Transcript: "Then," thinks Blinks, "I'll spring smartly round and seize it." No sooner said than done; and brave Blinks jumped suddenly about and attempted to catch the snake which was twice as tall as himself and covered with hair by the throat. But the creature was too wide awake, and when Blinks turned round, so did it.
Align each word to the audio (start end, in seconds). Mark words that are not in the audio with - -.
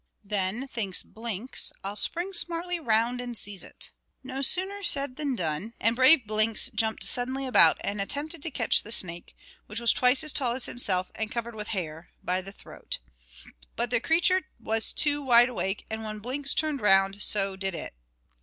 "Then," 0.25 0.67
thinks 0.67 1.03
Blinks, 1.03 1.71
"I'll 1.83 1.95
spring 1.95 2.33
smartly 2.33 2.79
round 2.79 3.21
and 3.21 3.37
seize 3.37 3.61
it." 3.63 3.91
No 4.23 4.41
sooner 4.41 4.81
said 4.81 5.15
than 5.15 5.35
done; 5.35 5.75
and 5.79 5.95
brave 5.95 6.25
Blinks 6.25 6.71
jumped 6.73 7.03
suddenly 7.03 7.45
about 7.45 7.77
and 7.81 8.01
attempted 8.01 8.41
to 8.41 8.49
catch 8.49 8.81
the 8.81 8.91
snake 8.91 9.35
which 9.67 9.79
was 9.79 9.93
twice 9.93 10.23
as 10.23 10.33
tall 10.33 10.53
as 10.53 10.65
himself 10.65 11.11
and 11.13 11.31
covered 11.31 11.53
with 11.53 11.67
hair 11.67 12.09
by 12.23 12.41
the 12.41 12.51
throat. 12.51 12.97
But 13.75 13.91
the 13.91 13.99
creature 13.99 14.47
was 14.59 14.91
too 14.91 15.21
wide 15.21 15.49
awake, 15.49 15.85
and 15.87 16.03
when 16.03 16.17
Blinks 16.17 16.55
turned 16.55 16.81
round, 16.81 17.21
so 17.21 17.55
did 17.55 17.75
it. 17.75 17.93